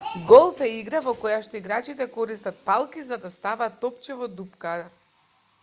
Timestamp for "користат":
2.15-2.63